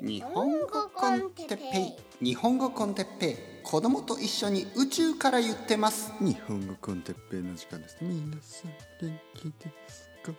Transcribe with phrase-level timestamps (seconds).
[0.00, 2.24] 日本語コンテッペイ。
[2.24, 3.36] 日本語コンテッペイ。
[3.64, 6.12] 子供と一緒に宇宙から言ってます。
[6.20, 10.32] 日本語コンテッペイの時間です皆さん元気ですか、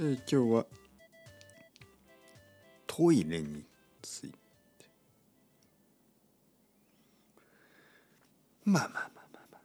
[0.00, 0.66] えー今日は
[2.86, 3.64] トイレに
[4.00, 4.38] ついて。
[8.64, 9.58] まあまあまあまあま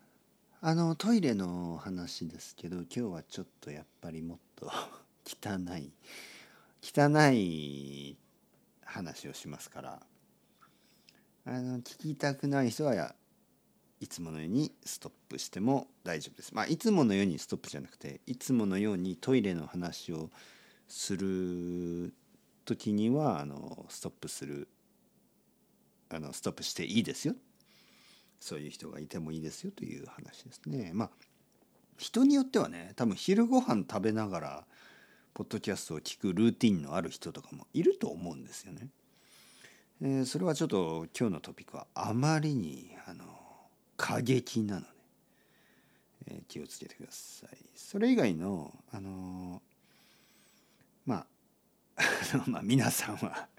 [0.63, 0.69] あ。
[0.69, 4.69] あのトイレの話ですけど今日はちょっとやっぱりもっと
[5.25, 5.93] 汚い。
[6.85, 8.17] 汚い
[8.93, 9.99] 話をしますから
[11.45, 13.15] あの聞きたくない人は
[13.99, 16.53] いつものようにストップしても大丈夫です。
[16.53, 20.29] まあいつものようにストップじゃなくていつものようにトイレの話を
[20.87, 22.13] する
[22.65, 24.67] 時にはあのストップする
[26.09, 27.35] あのストップしていいですよ
[28.39, 30.91] そういう人がいてもいいですよという話ですね。
[30.93, 31.09] まあ
[31.97, 34.67] 人によってはね多分昼ご飯食べながら
[35.33, 38.87] ポッドキャストを聞くルーティンのある人とかもいると思うんですよね。
[40.01, 43.25] えーそれはちょっと今日のトピックはあまりにあの
[43.97, 44.87] 過激なので、
[46.27, 47.49] えー気をつけてください。
[47.75, 49.61] それ以外のあの
[51.05, 51.27] まあ
[52.33, 53.49] あの まあ皆さんは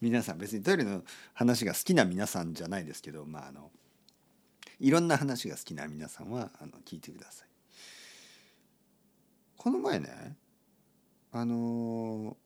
[0.00, 1.02] 皆さん別にトイレの
[1.34, 3.72] 話が好きな皆さんじゃないですけどまああの
[4.78, 7.48] いろんな話が好きな皆さんはあの聞いてください。
[9.56, 10.36] この前ね
[11.32, 12.36] あの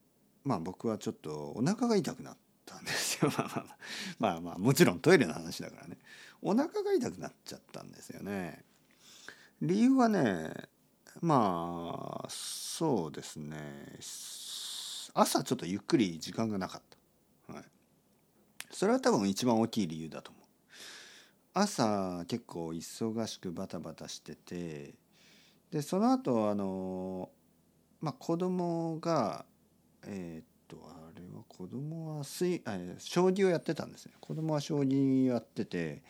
[0.45, 2.37] まあ僕はちょっとお腹が痛くなっ
[2.67, 3.31] たんですよ。
[3.37, 3.65] まあまあ
[4.19, 5.99] まあまあまあもちろんトイレの話だからね。
[6.43, 8.65] お腹が痛くなっちゃったんですよね。
[9.61, 10.53] 理由はね
[11.21, 13.99] まあそうですね。
[15.13, 16.83] 朝ちょっとゆっくり時間がなかっ
[17.47, 17.65] た、はい、
[18.71, 20.41] それは多分一番大きい理由だと思う。
[21.53, 24.95] 朝結構忙しくバタバタしてて
[25.73, 27.31] でその後あの
[28.01, 29.45] まあ子供が
[30.07, 36.03] えーっとあれは子供は水あ将棋をやってたんですね子供は将棋やってて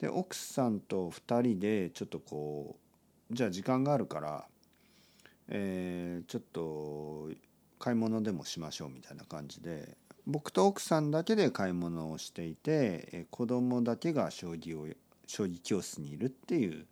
[0.00, 2.76] で奥さんと2人でちょっとこ
[3.30, 4.44] うじゃあ時間があるから、
[5.48, 7.28] えーちょっと
[7.78, 14.86] 買い物でもしましょうみたいな感じで僕と奥さんだけで買い物をしていて、えー子供だけが将棋を
[15.26, 16.86] 将棋教室にいるっていう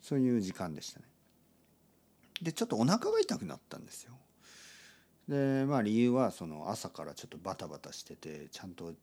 [0.00, 1.09] そういう時間でしたね。
[2.42, 4.14] でちょっとお腹が痛くなったんですよ。
[5.28, 8.94] でまあ理由はその朝からちょっとバタバタしててちゃんと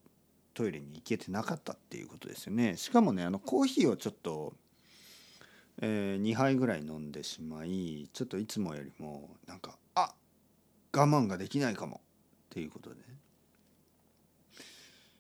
[0.54, 2.76] トイレに行けてなかったっていうことですよね。
[2.78, 4.54] しかもねあのコーヒーをちょっと、
[5.82, 10.14] えー2杯ぐらい飲んでしまいちょっといつもよりもなんかあ
[10.94, 12.96] 我慢ができないかもっていうことで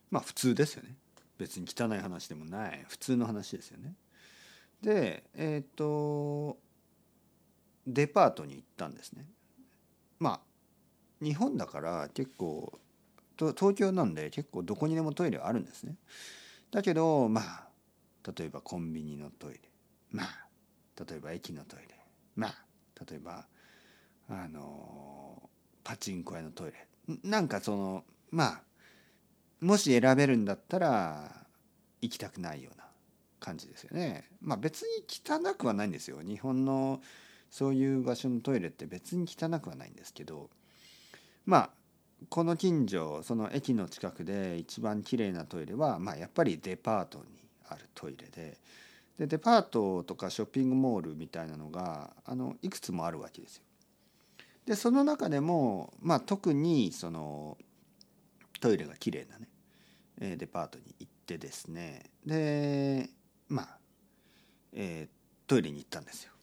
[0.09, 0.95] まあ普通ですよね。
[1.37, 2.83] 別に汚い話でもない。
[2.87, 3.93] 普通の話ですよね。
[4.81, 6.57] でえっ、と
[7.87, 9.25] デパートに行ったんですね。
[10.19, 10.39] まあ
[11.23, 12.77] 日本だから結構
[13.37, 15.95] と東京なんで結構どこにでもトイレはあるんですね。
[16.69, 17.67] だけどまあ
[18.37, 19.59] 例えばコンビニのトイレ。
[20.11, 20.47] まあ
[21.09, 21.87] 例えば駅のトイレ。
[22.35, 22.55] まあ
[23.09, 23.45] 例えば
[24.29, 25.49] あの
[25.83, 26.87] パチンコ屋のトイレ。
[27.23, 28.61] なんかそのまあ
[29.61, 31.31] もし選べるんだったら
[32.01, 32.83] 行きたくないような
[33.39, 34.25] 感じですよね。
[34.41, 36.19] まあ別に汚くはないんですよ。
[36.21, 37.01] 日本の
[37.49, 40.49] そういう場所のトイレって別に汚くはないんですけど
[41.45, 41.69] まあ
[42.29, 47.25] この近所その駅の近くで一番綺麗なトイレは、まあ、やっぱりデパートに
[47.69, 48.57] あるトイレで
[49.19, 53.63] でデパートとかショッピングモールみたいなのがあのいくつもあるわけですよ。
[54.65, 57.57] でその中でも、まあ、特にその
[58.59, 63.09] トイレが綺麗なねデパートに行ってですねで
[63.47, 63.77] まあ、
[64.73, 66.33] えートイレに行ったんですよ。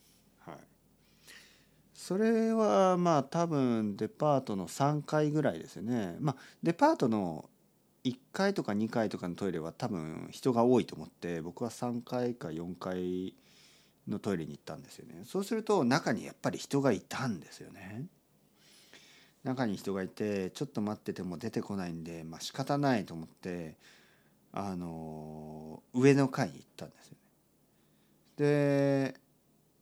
[2.07, 6.17] それはまあ多分デパートの3階ぐらいですよね。
[6.21, 7.49] まあデパートの
[8.05, 13.35] 1階とか2階とかのトイレは多分人が多いと思って僕は3階か4階
[14.07, 15.23] のトイレに行ったんですよね。
[15.25, 18.05] そうすると中にやっぱり人がいたんですよね。
[19.43, 23.79] 中に人がいてちょっと待ってても出てこないんでまあ仕方ないと思って
[24.53, 27.19] あの上の階に行ったんですよね。
[29.15, 29.24] で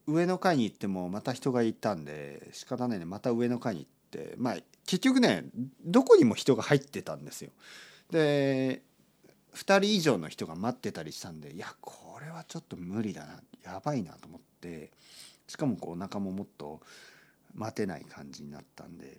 [0.06, 3.04] 上の階に行ってもまた人がいたんで仕方ないね。
[3.04, 4.56] また上の階に行ってまあ
[4.86, 5.44] 結局ね
[5.84, 7.50] どこにも人が入ってたんですよ。
[8.10, 8.82] で
[9.54, 13.40] 2人以上の人が待ってたりしたんでいやこれはちょっと無理だな。
[13.64, 14.90] やばいなと思って
[15.46, 16.80] しかもこうお腹ももっと
[17.54, 19.18] 待てない感じになったんで、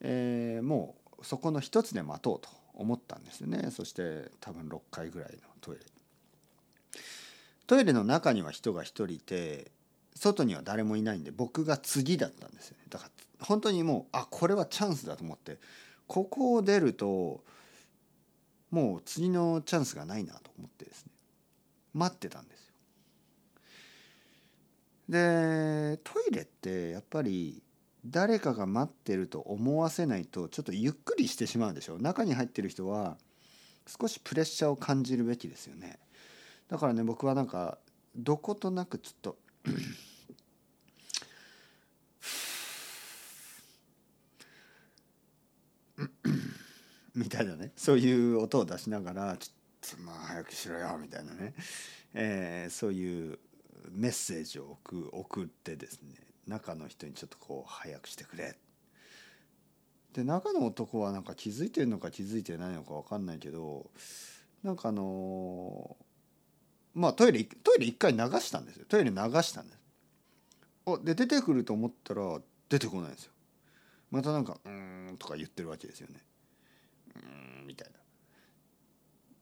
[0.00, 3.70] えーもうそこの一つで待とうと思ったんですよね。
[3.70, 5.80] そして多分6階ぐらいのトイレ。
[7.66, 9.70] トイレの中には人が1人いて
[10.20, 12.84] 外には誰もいないんで僕が次だったんですよね。
[12.90, 15.56] だから本当にもうあこれはチャンスだと思って
[16.06, 17.42] ここを出ると
[18.70, 21.12] もう次のチャンスがないなと思ってですね
[21.94, 22.74] 待ってたんですよ。
[25.08, 27.62] でトイレってやっぱり
[28.04, 33.16] 誰かが待ってると思わせないとちょっとゆっくりしてしまうでしょ中に入ってる人は
[33.86, 35.98] 少しプレッシャーを感じるべきですよね。
[36.68, 37.78] だからね僕はなんか
[38.14, 39.36] どことなくちょっと
[47.20, 47.72] みたいなね。
[47.76, 51.54] そういう音を出しながら「ちょっとまあ早くしろよ」みたいなね、
[52.14, 53.38] えー、そういう
[53.90, 54.78] メッセージを
[55.12, 56.14] 送ってですね。
[56.46, 58.56] 中の人にちょっとこう早くしてくれ。
[60.14, 63.88] で中の男はなんか気づいてるのか気づいてないのか分かんないけど
[64.64, 68.86] なんかあのー、まあトイレトイレ一回流したんですよ。
[68.88, 69.78] トイレ流したんです。
[70.86, 73.32] おで出てくると思ったら出てこないんですよ。
[74.10, 76.20] またなんか「うん」とか言ってるわけですよね。
[77.16, 77.18] う
[77.62, 77.98] んみたいな。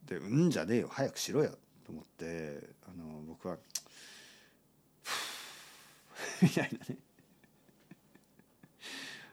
[0.07, 1.51] で「うんじゃねえよ早くしろよ」
[1.85, 3.59] と思ってあの僕は
[6.43, 6.99] みたいなね。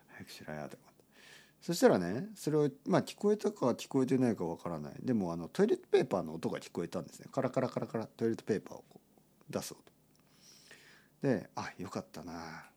[0.07, 1.05] 早くしろよと思って。
[1.61, 4.93] そしたらねそれをまあ聞こえたか聞こえてないかわからない。
[5.01, 7.27] でもあのトイレットペーパーの音が聞こえたんですね。
[7.31, 8.99] カラカラカラカラトイレットペーパーをこ
[9.49, 9.81] う出す音。
[11.21, 12.69] であよかったな。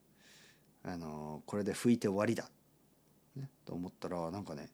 [0.85, 2.49] あのこれで拭いて終わりだ、
[3.37, 4.71] ね、と思ったらなんかね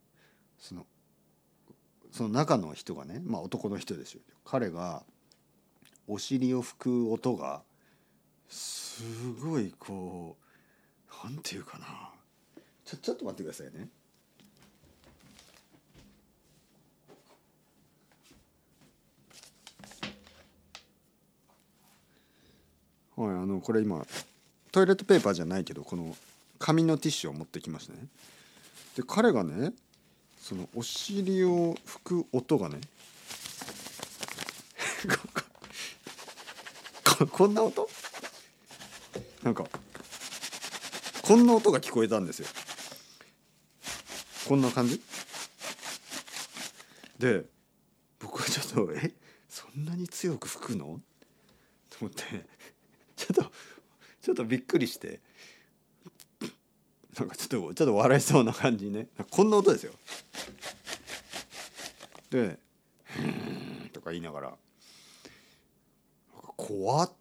[0.65, 0.87] その
[2.11, 5.03] その中の人がねまあ男の人ですよ彼が
[6.09, 7.61] お尻を拭く音が
[8.49, 9.03] す
[9.43, 10.39] ごいこ
[11.23, 11.87] うなんていうかな
[12.87, 13.89] ちょちょっと待ってくださいね。
[23.17, 24.05] はいあのこれ今
[24.73, 26.17] トイレットペーパーじゃないけどこの
[26.59, 28.07] 紙のティッシュを持ってきましたね。
[28.97, 29.73] で彼がね
[30.45, 32.79] そのお尻を拭く音がね
[37.33, 37.89] こんな音？
[39.43, 39.65] なんか
[41.23, 42.49] こんな音が聞こえたんですよ。
[44.47, 45.01] こんな感じ？
[47.19, 47.47] で
[48.19, 49.15] 僕はちょっと え？
[49.49, 51.01] そんなに強く吹くの？
[51.89, 52.23] と思って
[53.17, 53.51] ちょっと
[54.21, 55.21] ちょっとびっくりして
[57.19, 59.07] なんかちょっとちょっと笑いそうな感じね。
[59.31, 59.95] こんな音ですよ。
[62.35, 62.59] で
[63.85, 64.55] 「うん」とか言いながら
[66.57, 67.13] 怖っ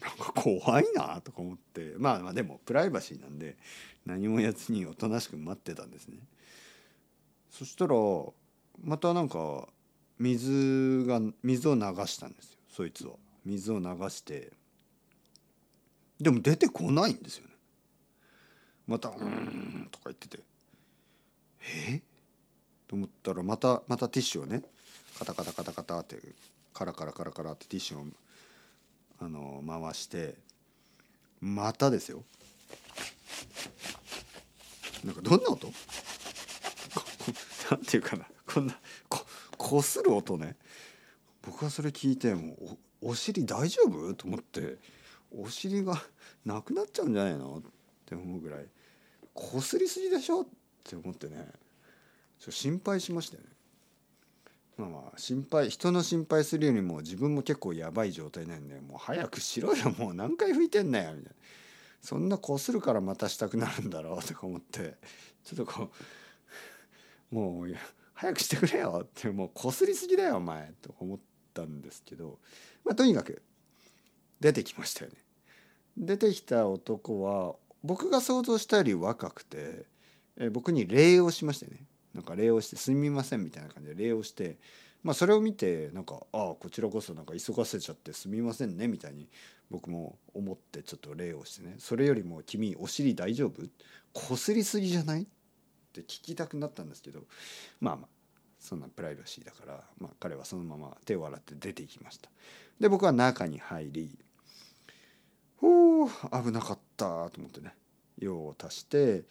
[0.00, 3.56] なんか怖いなとか思ってまあまあでもプライバシーなんで
[4.06, 6.18] 何もやつにおとなしく待ってたんですね。
[7.50, 7.94] そしたら
[8.84, 9.68] またなんか
[10.18, 13.14] 水が水を流したんですよそいつは。
[13.44, 14.52] 水を流して。
[16.20, 17.52] でも出てこないんですよね。
[18.86, 20.40] また「うん」とか言ってて。
[21.88, 22.02] え？
[22.88, 24.62] と思ったらまたまたティッシュをね
[25.18, 26.16] カタカタカタカタって
[26.72, 28.06] カラカラカラカラってティッシュを
[29.20, 30.36] あの回して
[31.40, 32.24] またですよ。
[35.04, 35.72] なんかどんな音？
[37.70, 38.24] なんていうかな。
[38.52, 38.74] こんな
[39.56, 40.56] こする音ね。
[41.42, 42.56] 僕はそれ聞いても
[43.02, 44.14] おお尻大丈夫？
[44.14, 44.76] と思って
[45.36, 46.00] お尻が
[46.44, 47.58] なくなっちゃうんじゃないの？
[47.58, 47.62] っ
[48.06, 48.64] て思うぐらい
[49.34, 50.42] こすりすぎでしょ？
[50.42, 50.46] っ
[50.84, 51.46] て思ってね。
[52.38, 53.48] 心配しましたよね
[54.76, 61.30] まあまあ心配人の心配するよりも自分も結構やばい状態なんでもう早くしろよもう何回拭いてんだよみたいな
[62.00, 64.94] そんなこするからまたしたくなるんだろうとか思って
[65.44, 65.90] ちょっとこ
[67.32, 67.74] うもう
[68.14, 71.18] 早くしてくれよってもうこすりすぎだよお前と思っ
[71.54, 72.38] たんですけど
[72.84, 73.42] まあとにかく
[74.40, 75.16] 出てきましたよね。
[75.96, 79.84] 出てきた男は僕が想像したより若くて
[80.36, 81.80] え僕に礼をしましたよね。
[82.18, 84.56] なんか礼をして「すみません」みたいな感じで礼をして、
[85.04, 89.28] まあ、それを見てなんか「ああこちらこそなんか急がせちゃってすみませんね」みたいに
[89.70, 93.62] 僕も思ってちょっと礼をしてねそれよりも「君お尻大丈夫？
[94.12, 95.26] こすりすぎじゃない?」っ
[95.92, 97.22] て聞きたくなったんですけど
[97.80, 98.08] まあまあ
[98.58, 102.28] そんなプライバシーだから、まあ、彼はそのまま手を洗って出ていきました
[102.80, 104.18] で僕は中に入り
[105.58, 107.76] 「ほう危なかった」と思ってね
[108.18, 109.22] 用を足して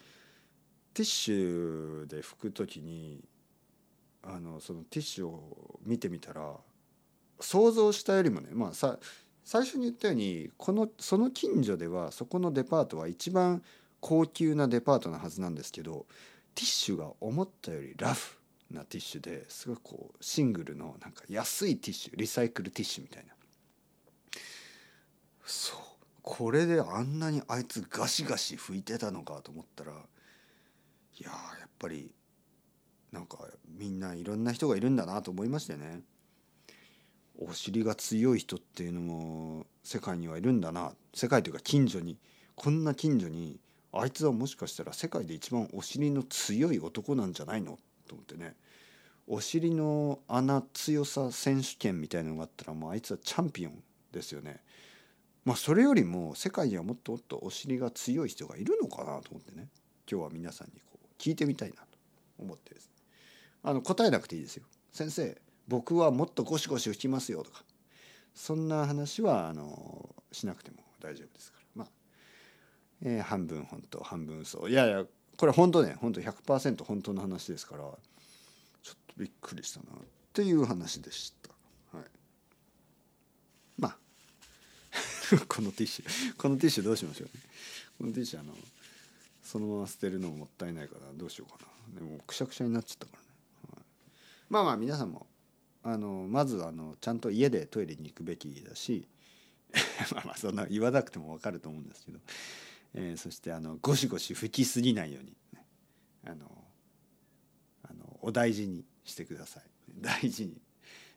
[0.98, 3.22] ティッシュで拭く時に
[4.20, 6.56] あのそのティッシュを見てみたら
[7.38, 8.98] 想像したよりもねまあさ
[9.44, 13.62] 最初に言ったようにこのその近所ではそこのデパートは一番
[14.00, 16.06] 高級なデパートなはずなんですけど
[16.56, 18.36] ティッシュが思ったよりラフ
[18.72, 23.34] なティッシュですごいこうシングルのなんか安いティッシュリサイクルティッシュみたいな。
[25.46, 25.78] そう。
[26.22, 29.92] これであんなにあいつガシガシ拭いてたのかと思ったら
[31.20, 32.14] いややっぱり
[33.12, 36.02] なんかみんないろんな人がいるんだなと思いましてね。
[37.40, 42.18] お尻が強い人っていうのも世界にはいるんだな世界というか近所に
[42.56, 43.60] こんな近所に
[43.92, 48.54] あいつはもしかしたら世界で一番お尻の強い男なんじゃないのと思ってね。
[49.30, 54.60] お尻の穴強さ選手権みたいなのがあったらもうあいつはチャンピオンですよね。
[55.44, 59.68] まあそれよりも世界にはもっともっとお尻が強い人がいるのかなと思ってね。
[60.10, 61.82] 今日は皆さんにこう聞いてみたいなと
[62.38, 62.92] 思ってですね。
[63.62, 64.64] あの答えなくていいですよ。
[64.92, 67.62] 先生僕はもっとゴシゴシ拭きますよとか。
[68.34, 71.64] そんな話はあのしなくても大丈夫ですから。
[71.74, 71.88] まあ、
[73.02, 75.04] えー、半分本当半分嘘いやいや
[75.36, 79.98] これ本当ね本当100%本当の話ですからちょっとびっくりしたなっ
[80.32, 81.98] ていう話でした。
[81.98, 82.06] はい。
[83.76, 83.98] まあ
[85.48, 87.32] このティッシュこのティッシュどうしましょうね。
[87.98, 88.54] このティッシュあの
[89.48, 91.58] そのまま捨てるのもったいないからどうしようか
[91.94, 91.98] な。
[91.98, 93.26] でもくしゃくしゃになっちゃったからね、
[93.76, 93.84] はい、
[94.50, 95.26] まあまあ皆さんも
[95.82, 99.08] あのまずあのちゃんと家でトイレに行くべきだし
[100.12, 102.18] まあまあそんな言わなくても分かると思うんですけど、
[102.92, 105.64] えー、そしてあのゴシゴシ拭きすぎないように、ね、
[106.26, 106.64] あの
[107.84, 109.62] あのお大事にしてください。
[109.98, 110.60] 大事に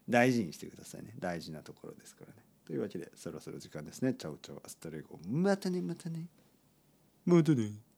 [0.07, 1.15] 大事にしてくださいね。
[1.19, 2.41] 大事なところですからね。
[2.63, 4.13] というわけでそろそろ時間ですね。
[4.13, 5.19] Ciao ciao hasta luego。
[5.27, 6.27] またねまたね。
[7.25, 7.90] またね。